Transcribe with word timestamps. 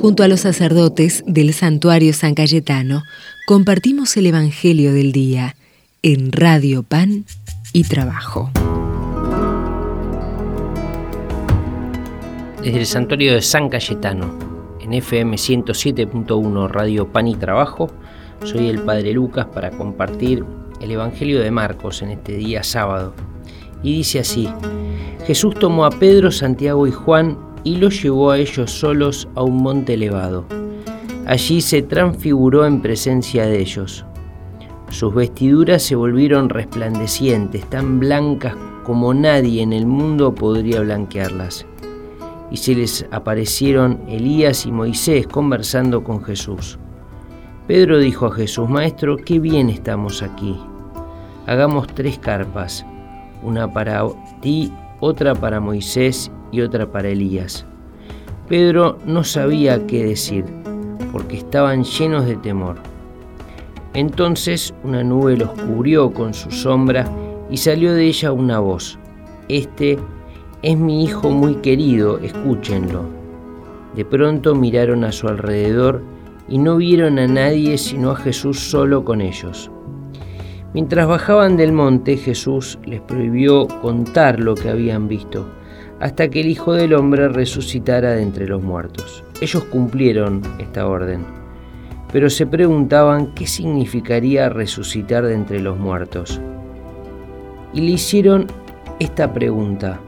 Junto 0.00 0.22
a 0.22 0.28
los 0.28 0.40
sacerdotes 0.40 1.24
del 1.26 1.52
santuario 1.52 2.12
San 2.12 2.36
Cayetano, 2.36 3.02
compartimos 3.48 4.16
el 4.16 4.26
Evangelio 4.26 4.92
del 4.92 5.10
Día 5.10 5.56
en 6.02 6.30
Radio 6.30 6.84
Pan 6.84 7.24
y 7.72 7.82
Trabajo. 7.82 8.48
Desde 12.62 12.78
el 12.78 12.86
santuario 12.86 13.34
de 13.34 13.42
San 13.42 13.68
Cayetano, 13.68 14.38
en 14.80 14.92
FM 14.92 15.34
107.1 15.34 16.68
Radio 16.68 17.08
Pan 17.08 17.26
y 17.26 17.34
Trabajo, 17.34 17.90
soy 18.44 18.68
el 18.68 18.78
Padre 18.82 19.12
Lucas 19.12 19.46
para 19.46 19.72
compartir 19.72 20.44
el 20.80 20.92
Evangelio 20.92 21.40
de 21.40 21.50
Marcos 21.50 22.02
en 22.02 22.10
este 22.10 22.36
día 22.36 22.62
sábado. 22.62 23.14
Y 23.82 23.96
dice 23.96 24.20
así, 24.20 24.48
Jesús 25.26 25.56
tomó 25.56 25.84
a 25.84 25.90
Pedro, 25.90 26.30
Santiago 26.30 26.86
y 26.86 26.92
Juan 26.92 27.47
y 27.64 27.76
los 27.76 28.02
llevó 28.02 28.30
a 28.30 28.38
ellos 28.38 28.70
solos 28.70 29.28
a 29.34 29.42
un 29.42 29.62
monte 29.62 29.94
elevado. 29.94 30.44
Allí 31.26 31.60
se 31.60 31.82
transfiguró 31.82 32.64
en 32.64 32.80
presencia 32.80 33.46
de 33.46 33.60
ellos. 33.60 34.04
Sus 34.90 35.14
vestiduras 35.14 35.82
se 35.82 35.94
volvieron 35.94 36.48
resplandecientes, 36.48 37.68
tan 37.68 38.00
blancas 38.00 38.54
como 38.84 39.12
nadie 39.12 39.62
en 39.62 39.74
el 39.74 39.86
mundo 39.86 40.34
podría 40.34 40.80
blanquearlas. 40.80 41.66
Y 42.50 42.56
se 42.56 42.74
les 42.74 43.06
aparecieron 43.10 44.00
Elías 44.08 44.64
y 44.64 44.72
Moisés 44.72 45.26
conversando 45.26 46.02
con 46.02 46.24
Jesús. 46.24 46.78
Pedro 47.66 47.98
dijo 47.98 48.26
a 48.26 48.32
Jesús, 48.32 48.66
Maestro, 48.70 49.18
qué 49.18 49.38
bien 49.38 49.68
estamos 49.68 50.22
aquí. 50.22 50.58
Hagamos 51.46 51.86
tres 51.88 52.18
carpas, 52.18 52.86
una 53.42 53.70
para 53.70 54.06
ti, 54.40 54.72
otra 55.00 55.34
para 55.34 55.60
Moisés 55.60 56.32
y 56.50 56.60
otra 56.60 56.90
para 56.90 57.08
Elías. 57.08 57.66
Pedro 58.48 58.98
no 59.04 59.24
sabía 59.24 59.86
qué 59.86 60.04
decir, 60.04 60.44
porque 61.12 61.36
estaban 61.36 61.84
llenos 61.84 62.24
de 62.24 62.36
temor. 62.36 62.76
Entonces 63.92 64.74
una 64.84 65.04
nube 65.04 65.36
los 65.36 65.50
cubrió 65.50 66.10
con 66.12 66.32
su 66.32 66.50
sombra 66.50 67.06
y 67.50 67.58
salió 67.58 67.92
de 67.92 68.06
ella 68.06 68.32
una 68.32 68.58
voz. 68.58 68.98
Este 69.48 69.98
es 70.62 70.78
mi 70.78 71.04
hijo 71.04 71.28
muy 71.28 71.56
querido, 71.56 72.18
escúchenlo. 72.20 73.04
De 73.94 74.04
pronto 74.06 74.54
miraron 74.54 75.04
a 75.04 75.12
su 75.12 75.28
alrededor 75.28 76.02
y 76.48 76.56
no 76.56 76.76
vieron 76.76 77.18
a 77.18 77.26
nadie 77.26 77.76
sino 77.76 78.12
a 78.12 78.16
Jesús 78.16 78.58
solo 78.58 79.04
con 79.04 79.20
ellos. 79.20 79.70
Mientras 80.72 81.06
bajaban 81.06 81.56
del 81.58 81.72
monte, 81.72 82.16
Jesús 82.16 82.78
les 82.86 83.00
prohibió 83.02 83.66
contar 83.82 84.40
lo 84.40 84.54
que 84.54 84.70
habían 84.70 85.08
visto 85.08 85.57
hasta 86.00 86.28
que 86.28 86.40
el 86.40 86.48
Hijo 86.48 86.72
del 86.72 86.94
Hombre 86.94 87.28
resucitara 87.28 88.12
de 88.12 88.22
entre 88.22 88.46
los 88.46 88.62
muertos. 88.62 89.24
Ellos 89.40 89.64
cumplieron 89.64 90.42
esta 90.58 90.86
orden, 90.86 91.24
pero 92.12 92.30
se 92.30 92.46
preguntaban 92.46 93.34
qué 93.34 93.46
significaría 93.46 94.48
resucitar 94.48 95.24
de 95.24 95.34
entre 95.34 95.60
los 95.60 95.78
muertos. 95.78 96.40
Y 97.72 97.80
le 97.80 97.92
hicieron 97.92 98.46
esta 98.98 99.32
pregunta. 99.32 100.00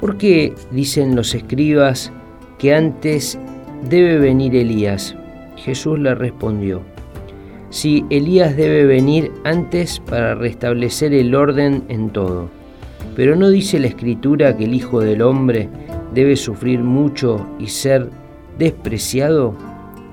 ¿Por 0.00 0.18
qué 0.18 0.54
dicen 0.70 1.16
los 1.16 1.34
escribas 1.34 2.12
que 2.58 2.74
antes 2.74 3.38
debe 3.88 4.18
venir 4.18 4.54
Elías? 4.54 5.16
Jesús 5.56 5.98
le 5.98 6.14
respondió, 6.14 6.82
si 7.70 8.04
Elías 8.10 8.56
debe 8.56 8.84
venir 8.84 9.32
antes 9.44 9.98
para 10.00 10.34
restablecer 10.34 11.12
el 11.12 11.34
orden 11.34 11.84
en 11.88 12.10
todo. 12.10 12.48
Pero 13.16 13.36
¿no 13.36 13.48
dice 13.50 13.78
la 13.78 13.86
Escritura 13.86 14.56
que 14.56 14.64
el 14.64 14.74
Hijo 14.74 15.00
del 15.00 15.22
Hombre 15.22 15.68
debe 16.12 16.36
sufrir 16.36 16.80
mucho 16.80 17.46
y 17.58 17.68
ser 17.68 18.10
despreciado? 18.58 19.54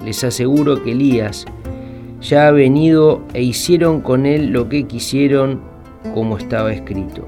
Les 0.06 0.24
aseguro 0.24 0.84
que 0.84 0.92
Elías 0.92 1.46
ya 2.22 2.48
ha 2.48 2.52
venido 2.52 3.22
e 3.34 3.42
hicieron 3.42 4.02
con 4.02 4.26
él 4.26 4.52
lo 4.52 4.70
que 4.70 4.86
quisieron 4.86 5.62
como 6.14 6.38
estaba 6.38 6.72
escrito. 6.72 7.28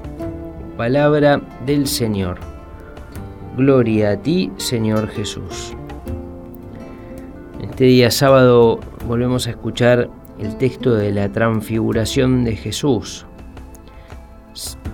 Palabra 0.76 1.40
del 1.66 1.86
Señor. 1.86 2.38
Gloria 3.56 4.12
a 4.12 4.16
ti, 4.16 4.50
Señor 4.56 5.08
Jesús. 5.08 5.74
Este 7.62 7.84
día 7.84 8.10
sábado 8.10 8.78
volvemos 9.06 9.46
a 9.46 9.50
escuchar 9.50 10.10
el 10.38 10.56
texto 10.58 10.94
de 10.94 11.12
la 11.12 11.30
transfiguración 11.30 12.44
de 12.44 12.56
Jesús. 12.56 13.26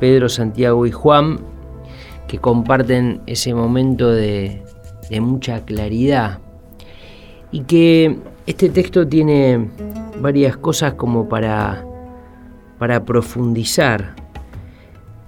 Pedro, 0.00 0.28
Santiago 0.28 0.86
y 0.86 0.90
Juan, 0.90 1.38
que 2.26 2.38
comparten 2.38 3.20
ese 3.26 3.54
momento 3.54 4.10
de, 4.10 4.62
mucha 5.20 5.64
claridad 5.64 6.38
y 7.50 7.62
que 7.62 8.16
este 8.46 8.68
texto 8.68 9.08
tiene 9.08 9.68
varias 10.20 10.56
cosas 10.56 10.94
como 10.94 11.28
para, 11.28 11.84
profundizar. 13.04 14.14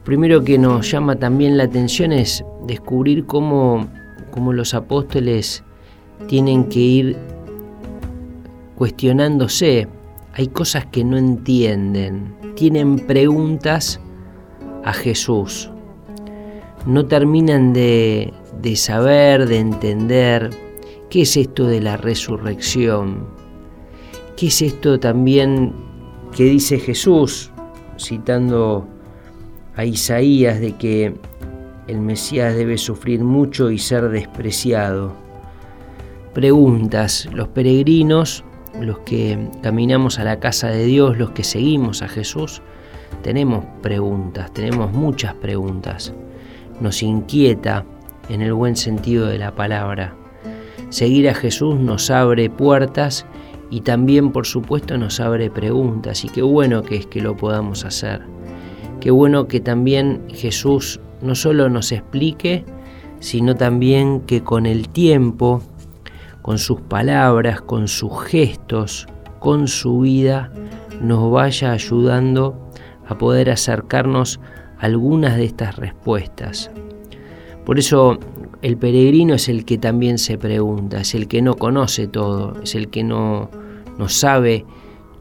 Primero 0.04 0.44
que 0.44 0.56
nos 0.56 0.88
llama 0.88 1.16
también 1.16 1.56
la 1.56 1.64
atención 1.64 2.12
es 2.12 2.44
descubrir 2.66 3.26
cómo, 3.26 3.88
cómo 4.30 4.52
los 4.52 4.72
apóstoles 4.72 5.64
tienen 6.28 6.64
que 6.64 6.78
ir 6.78 7.16
cuestionándose. 8.76 9.88
Hay 10.34 10.46
cosas 10.46 10.86
que 10.86 11.02
no 11.02 11.18
entienden, 11.18 12.34
tienen 12.54 13.00
preguntas 13.00 14.00
a 14.84 14.92
Jesús. 14.92 15.70
No 16.86 17.06
terminan 17.06 17.72
de, 17.72 18.32
saber, 18.74 19.46
de 19.46 19.58
entender 19.58 20.50
qué 21.10 21.22
es 21.22 21.36
esto 21.36 21.66
de 21.66 21.80
la 21.80 21.96
resurrección, 21.96 23.26
qué 24.36 24.48
es 24.48 24.62
esto 24.62 24.98
también 24.98 25.72
que 26.34 26.44
dice 26.44 26.78
Jesús, 26.78 27.50
citando 27.98 28.86
a 29.76 29.84
Isaías, 29.84 30.60
de 30.60 30.76
que 30.76 31.14
el 31.86 32.00
Mesías 32.00 32.54
debe 32.54 32.78
sufrir 32.78 33.22
mucho 33.22 33.70
y 33.70 33.78
ser 33.78 34.08
despreciado. 34.08 35.12
Preguntas, 36.34 37.28
los 37.32 37.48
peregrinos, 37.48 38.44
los 38.80 39.00
que 39.00 39.50
caminamos 39.62 40.18
a 40.18 40.24
la 40.24 40.40
casa 40.40 40.68
de 40.68 40.84
Dios, 40.84 41.18
los 41.18 41.30
que 41.32 41.44
seguimos 41.44 42.02
a 42.02 42.08
Jesús, 42.08 42.62
tenemos 43.22 43.64
preguntas, 43.82 44.52
tenemos 44.52 44.92
muchas 44.92 45.34
preguntas. 45.34 46.12
Nos 46.80 47.02
inquieta 47.02 47.84
en 48.28 48.42
el 48.42 48.52
buen 48.52 48.76
sentido 48.76 49.26
de 49.26 49.38
la 49.38 49.54
palabra. 49.54 50.14
Seguir 50.88 51.28
a 51.28 51.34
Jesús 51.34 51.78
nos 51.78 52.10
abre 52.10 52.50
puertas 52.50 53.26
y 53.70 53.80
también 53.80 54.32
por 54.32 54.46
supuesto 54.46 54.98
nos 54.98 55.20
abre 55.20 55.50
preguntas 55.50 56.24
y 56.24 56.28
qué 56.28 56.42
bueno 56.42 56.82
que 56.82 56.96
es 56.96 57.06
que 57.06 57.20
lo 57.20 57.36
podamos 57.36 57.84
hacer. 57.84 58.22
Qué 59.00 59.10
bueno 59.10 59.48
que 59.48 59.60
también 59.60 60.22
Jesús 60.28 61.00
no 61.22 61.34
solo 61.34 61.68
nos 61.68 61.90
explique, 61.92 62.64
sino 63.20 63.54
también 63.54 64.20
que 64.20 64.42
con 64.42 64.66
el 64.66 64.88
tiempo, 64.88 65.62
con 66.42 66.58
sus 66.58 66.80
palabras, 66.80 67.62
con 67.62 67.88
sus 67.88 68.24
gestos, 68.24 69.06
con 69.38 69.68
su 69.68 70.00
vida, 70.00 70.52
nos 71.00 71.30
vaya 71.32 71.72
ayudando 71.72 72.70
a 73.06 73.18
poder 73.18 73.50
acercarnos 73.50 74.40
a 74.78 74.86
algunas 74.86 75.36
de 75.36 75.44
estas 75.44 75.76
respuestas. 75.76 76.70
Por 77.64 77.78
eso 77.78 78.18
el 78.62 78.76
peregrino 78.76 79.34
es 79.34 79.48
el 79.48 79.64
que 79.64 79.78
también 79.78 80.18
se 80.18 80.38
pregunta, 80.38 81.00
es 81.00 81.14
el 81.14 81.28
que 81.28 81.42
no 81.42 81.56
conoce 81.56 82.08
todo, 82.08 82.60
es 82.62 82.74
el 82.74 82.88
que 82.88 83.04
no, 83.04 83.50
no 83.98 84.08
sabe 84.08 84.64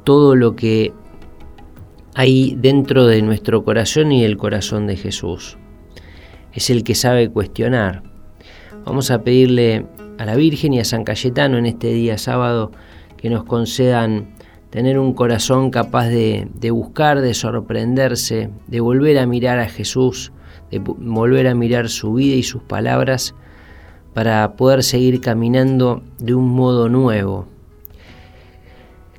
todo 0.03 0.35
lo 0.35 0.55
que 0.55 0.93
hay 2.15 2.55
dentro 2.57 3.05
de 3.05 3.21
nuestro 3.21 3.63
corazón 3.63 4.11
y 4.11 4.23
el 4.23 4.37
corazón 4.37 4.87
de 4.87 4.97
Jesús. 4.97 5.57
Es 6.53 6.69
el 6.69 6.83
que 6.83 6.95
sabe 6.95 7.29
cuestionar. 7.29 8.03
Vamos 8.85 9.11
a 9.11 9.23
pedirle 9.23 9.85
a 10.17 10.25
la 10.25 10.35
Virgen 10.35 10.73
y 10.73 10.79
a 10.79 10.85
San 10.85 11.03
Cayetano 11.03 11.57
en 11.57 11.65
este 11.65 11.93
día 11.93 12.17
sábado 12.17 12.71
que 13.17 13.29
nos 13.29 13.43
concedan 13.43 14.33
tener 14.71 14.97
un 14.97 15.13
corazón 15.13 15.69
capaz 15.69 16.07
de, 16.07 16.47
buscar, 16.71 17.21
de 17.21 17.33
sorprenderse, 17.33 18.49
de 18.67 18.79
volver 18.79 19.19
a 19.19 19.27
mirar 19.27 19.59
a 19.59 19.69
Jesús, 19.69 20.31
de 20.71 20.79
volver 20.79 21.47
a 21.47 21.53
mirar 21.53 21.89
su 21.89 22.13
vida 22.13 22.35
y 22.35 22.43
sus 22.43 22.63
palabras 22.63 23.35
para 24.13 24.55
poder 24.55 24.83
seguir 24.83 25.21
caminando 25.21 26.01
de 26.19 26.33
un 26.33 26.49
modo 26.49 26.89
nuevo. 26.89 27.47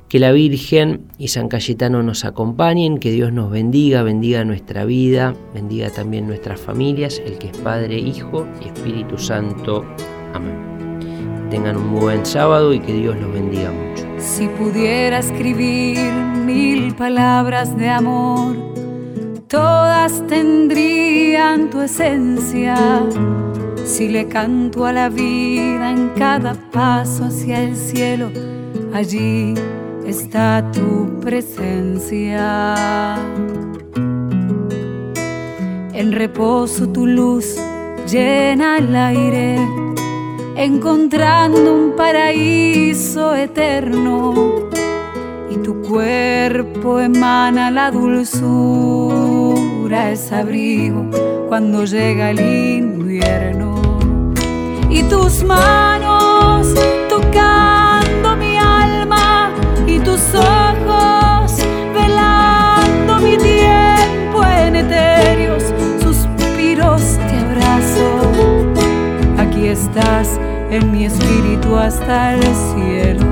Que 0.09 0.19
la 0.19 0.31
Virgen 0.31 1.07
y 1.17 1.29
San 1.29 1.47
Cayetano 1.47 2.03
nos 2.03 2.25
acompañen, 2.25 2.99
que 2.99 3.11
Dios 3.11 3.31
nos 3.31 3.49
bendiga, 3.49 4.03
bendiga 4.03 4.43
nuestra 4.43 4.85
vida, 4.85 5.33
bendiga 5.53 5.89
también 5.89 6.27
nuestras 6.27 6.59
familias, 6.59 7.21
el 7.25 7.39
que 7.39 7.47
es 7.47 7.57
Padre, 7.57 7.97
Hijo 7.97 8.47
y 8.61 8.67
Espíritu 8.67 9.17
Santo. 9.17 9.85
Amén 10.33 10.73
tengan 11.53 11.77
un 11.77 11.99
buen 11.99 12.25
sábado 12.25 12.73
y 12.73 12.79
que 12.79 12.93
Dios 12.93 13.15
los 13.15 13.31
bendiga 13.31 13.71
mucho. 13.71 14.12
Si 14.23 14.47
pudiera 14.47 15.19
escribir 15.19 16.11
mil 16.45 16.95
palabras 16.95 17.77
de 17.77 17.89
amor, 17.89 18.55
todas 19.47 20.25
tendrían 20.27 21.69
tu 21.69 21.81
esencia. 21.81 22.75
Si 23.85 24.07
le 24.07 24.27
canto 24.29 24.85
a 24.85 24.93
la 24.93 25.09
vida 25.09 25.91
en 25.91 26.09
cada 26.17 26.53
paso 26.71 27.25
hacia 27.25 27.61
el 27.63 27.75
cielo, 27.75 28.31
allí 28.93 29.55
está 30.07 30.63
tu 30.71 31.19
presencia. 31.19 33.15
En 35.93 36.11
reposo 36.13 36.87
tu 36.87 37.05
luz 37.05 37.57
llena 38.09 38.77
el 38.77 38.95
aire, 38.95 39.59
encontrando 40.55 41.73
un 41.73 41.95
paraíso 41.95 43.33
eterno. 43.35 44.69
Y 45.49 45.57
tu 45.57 45.81
cuerpo 45.81 46.99
emana 46.99 47.71
la 47.71 47.91
dulzura, 47.91 48.51
es 50.11 50.31
abrigo 50.31 51.05
cuando 51.47 51.85
llega 51.85 52.31
el 52.31 52.39
invierno. 52.39 53.81
Y 54.89 55.03
tus 55.03 55.43
manos 55.43 56.73
en 70.73 70.91
mi 70.91 71.05
espíritu 71.05 71.75
hasta 71.75 72.33
el 72.33 72.41
cielo. 72.41 73.25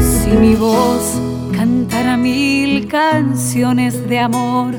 Si 0.00 0.30
mi 0.30 0.54
voz 0.54 1.18
cantara 1.56 2.18
mil 2.18 2.86
canciones 2.88 4.06
de 4.06 4.18
amor, 4.18 4.74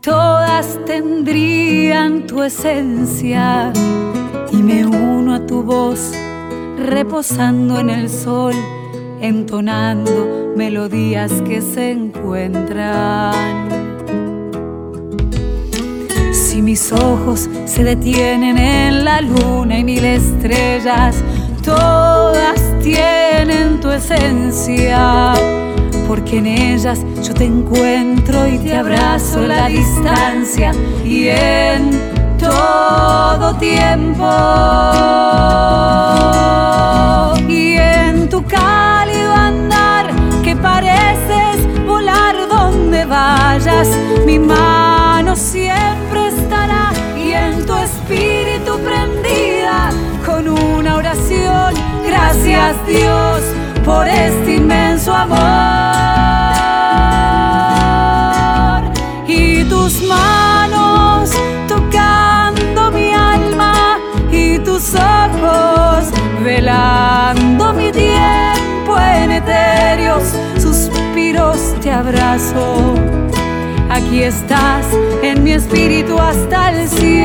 todas 0.00 0.78
tendrían 0.86 2.26
tu 2.26 2.42
esencia 2.42 3.72
y 4.50 4.56
me 4.56 4.86
uno 4.86 5.34
a 5.34 5.46
tu 5.46 5.62
voz 5.62 6.12
reposando 6.78 7.80
en 7.80 7.90
el 7.90 8.08
sol, 8.08 8.54
entonando 9.20 10.54
melodías 10.56 11.42
que 11.42 11.60
se 11.60 11.90
encuentran. 11.90 13.87
Si 16.58 16.62
mis 16.62 16.90
ojos 16.90 17.48
se 17.66 17.84
detienen 17.84 18.58
en 18.58 19.04
la 19.04 19.20
luna 19.20 19.78
y 19.78 19.84
mil 19.84 20.04
estrellas, 20.04 21.14
todas 21.62 22.60
tienen 22.82 23.78
tu 23.80 23.88
esencia 23.88 25.34
porque 26.08 26.38
en 26.38 26.46
ellas 26.46 26.98
yo 27.22 27.32
te 27.32 27.44
encuentro 27.44 28.48
y 28.48 28.58
te 28.58 28.74
abrazo 28.74 29.46
la 29.46 29.68
distancia 29.68 30.72
y 31.04 31.28
en 31.28 31.90
todo 32.40 33.54
tiempo. 33.54 34.26
Y 37.48 37.76
en 37.76 38.28
tu 38.28 38.42
cálido 38.42 39.32
andar 39.32 40.10
que 40.42 40.56
pareces 40.56 41.86
volar 41.86 42.34
donde 42.48 43.04
vayas 43.04 43.88
mi 44.26 44.40
mano 44.40 45.36
siempre 45.36 46.07
espíritu 48.68 48.78
prendida 48.84 49.90
con 50.24 50.48
una 50.48 50.96
oración 50.96 51.74
gracias 52.06 52.76
Dios 52.86 53.42
por 53.84 54.06
este 54.06 54.56
inmenso 54.56 55.14
amor. 55.14 55.38
Y 59.26 59.64
tus 59.64 60.02
manos 60.02 61.30
tocando 61.66 62.90
mi 62.90 63.12
alma 63.12 63.98
y 64.30 64.58
tus 64.58 64.94
ojos 64.94 66.10
velando 66.42 67.72
mi 67.72 67.90
tiempo 67.92 68.98
en 68.98 69.32
etéreos 69.32 70.24
suspiros 70.60 71.74
te 71.80 71.90
abrazo. 71.90 72.94
Aquí 73.90 74.22
estás 74.22 74.86
en 75.22 75.42
mi 75.42 75.52
espíritu 75.52 76.18
hasta 76.18 76.70
el 76.72 76.88
cielo. 76.88 77.17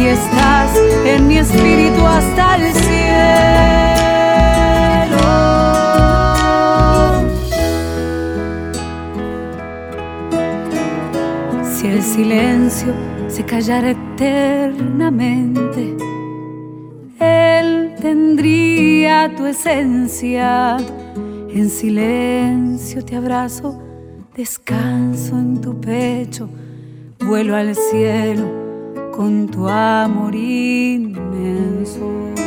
Aquí 0.00 0.08
estás 0.08 0.72
en 1.04 1.28
mi 1.28 1.36
espíritu 1.36 2.00
hasta 2.06 2.56
el 2.56 2.72
cielo. 2.72 2.88
Si 11.62 11.86
el 11.86 12.02
silencio 12.02 12.94
se 13.28 13.44
callara 13.44 13.90
eternamente, 13.90 15.94
él 17.18 17.94
tendría 18.00 19.30
tu 19.36 19.44
esencia. 19.44 20.78
En 21.50 21.68
silencio 21.68 23.04
te 23.04 23.16
abrazo, 23.16 23.78
descanso 24.34 25.36
en 25.36 25.60
tu 25.60 25.78
pecho 25.78 26.48
vuelo 27.18 27.54
al 27.54 27.76
cielo 27.76 28.69
con 29.10 29.48
tu 29.48 29.68
amor 29.68 30.34
inmenso. 30.34 32.39